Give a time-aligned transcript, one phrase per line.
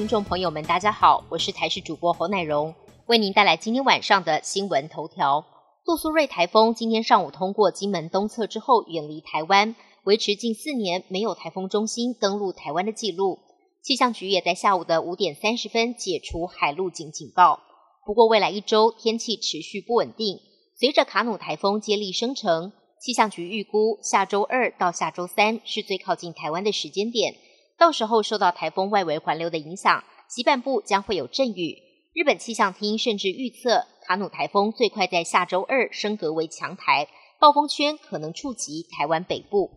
[0.00, 2.74] 听众朋友们，大家好，我是台视主播侯乃荣，
[3.04, 5.44] 为您带来今天晚上的新闻头条。
[5.84, 13.40] 杜苏芮台风今天上午通过金门东侧之后，远离台湾，维持近四年没有台风中心登陆台湾的记录。
[13.82, 17.60] 气象局也在下午的五点三十分解除海陆警警报。
[18.06, 20.38] 不过，未来一周天气持续不稳定，
[20.78, 27.34] 随着卡努台风接力生成，气象局预估下周二到下周三是最靠近台湾的时间点。
[27.80, 31.78] 到时候受到台风外围环流的影响，西半部将会有阵雨。
[32.12, 37.08] 日本气象厅甚至预测，卡努台风最快在下周二升格为强台，
[37.40, 39.70] 暴风圈可能触及台湾北部。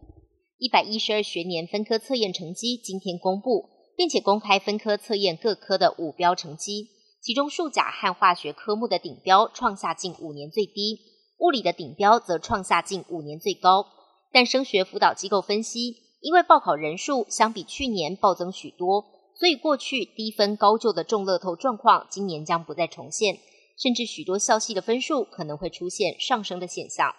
[0.57, 6.89] 一百一十二学年分科测验成绩今天公布，并且公开分科测验各科的五标成绩，
[7.21, 10.99] 其中数甲和化学科目的顶标创下近五年最低，
[11.39, 13.85] 物理的顶标则创下近五年最高。
[14.33, 16.02] 但升学辅导机构分析。
[16.23, 23.37] 因为报考人数相比去年暴增许多，所以过去低分高就的重乐透状况今年将不再重现，
[23.77, 27.13] 甚至许多校系的分数可能会出现上升的现象。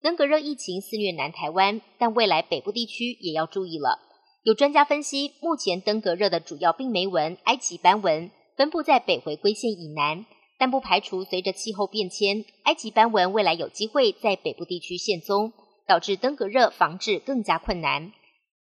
[0.00, 3.98] 登革热疫情肆虐南台湾，但未来北部地区也要注意了。
[4.44, 10.24] 有专家分析，目前登革热的主要病媒蚊埃及斑蚊分布在北回归线以南，
[10.56, 15.52] 但不排除随着气候变迁，埃及斑蚊未来有机会在北部地区现踪，
[15.88, 18.12] 导致登革热防治更加困难。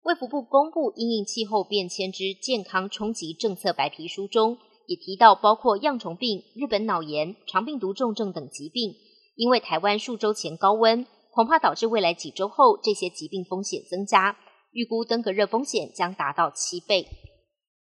[0.02, 8.96] 卫福部公布《因应气候变迁之健康冲击政策白皮书》中，也提到包括恙虫病、日本脑炎、肠病毒重症等疾病。
[9.36, 14.36] 因为台湾数周前高温，恐怕导致未来几周后这些疾病风险增加，
[14.72, 17.06] 预估登革热风险将达到七倍。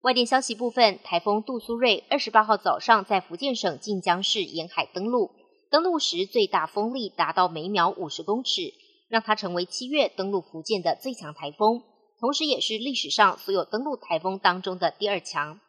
[0.01, 5.31] 外电消息部分，台风杜苏芮二十八号早上在福建省晋江市沿海登陆，
[5.71, 8.61] 登陆时最大风力达到每秒五十公尺，
[9.09, 11.81] 让它成为七月登陆福建的最强台风。
[12.21, 15.59] 同时，也是历史上所有登陆台风当中的第二强。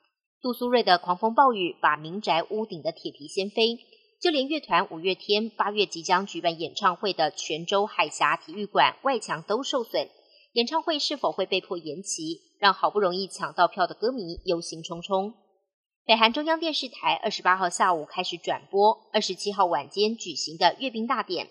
[0.42, 3.78] 杜苏芮的狂风暴雨把民宅屋顶的铁皮掀飞，
[4.20, 10.10] 就连乐团五月天八月即将举办演唱会的泉州海峡体育馆外墙都受损。
[10.52, 15.32] 演唱会是否会被迫延期，让好不容易抢到票的歌迷忧心忡忡。
[16.04, 21.48] 北韩中央电视台二十八号下午开始转播二十七号晚间举行的阅兵大典，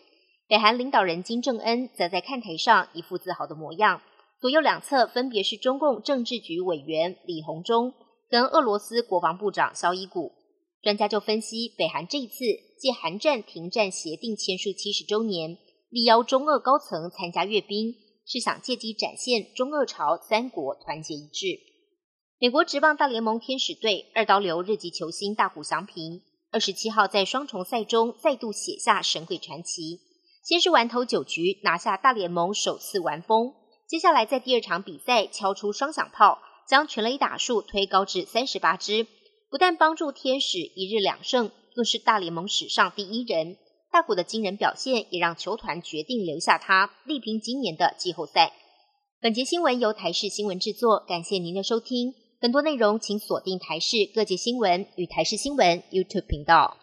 [0.48, 4.04] 北韩领导人金正恩则在看台上一副自豪的模样。
[4.42, 7.94] 左右两侧分别是中共政治局委员李鸿忠
[8.28, 10.34] 跟俄罗斯国防部长肖伊古。
[10.82, 12.44] 专家就分析，北韩这一次
[12.80, 15.60] 借韩战停战协定签署七十周年，
[15.90, 17.94] 力邀中俄高层参加阅兵，
[18.26, 21.60] 是想借机展现中俄朝三国团结一致。
[22.40, 30.00] 美国职棒大联盟天使队二刀流日籍球星大谷翔平，二十七号在双重赛中再度写下神鬼传奇，
[30.44, 33.54] 先是完投九局拿下大联盟首次完封。
[33.92, 39.06] 接下来，在第二场比赛敲出双响炮，将全垒打数推高至三十八支，
[39.50, 43.58] 不但帮助天使一日两胜，更是大联盟史上第一人。
[43.92, 48.54] 大谷的惊人表现，也让球团决定留下他，力拼今年的季后赛。
[49.20, 52.14] 本节新闻由台视新闻制作，感谢您的收听。
[52.40, 56.78] 更多内容请锁定台视各界新闻与台视新闻 YouTube 频道。